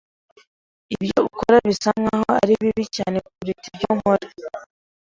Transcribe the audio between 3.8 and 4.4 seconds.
nkora.